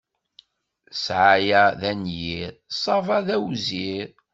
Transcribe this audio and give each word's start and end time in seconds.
Ssɛaya 0.95 1.63
d 1.79 1.81
anyir, 1.91 2.51
ṣṣaba 2.75 3.17
d 3.27 3.29
awzir. 3.35 4.09